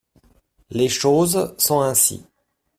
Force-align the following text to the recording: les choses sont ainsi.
les 0.71 0.89
choses 0.89 1.53
sont 1.59 1.79
ainsi. 1.81 2.25